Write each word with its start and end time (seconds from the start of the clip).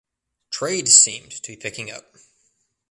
Trade 0.49 0.87
seemed 0.89 1.29
to 1.29 1.51
be 1.51 1.55
picking 1.55 1.91
up. 1.91 2.17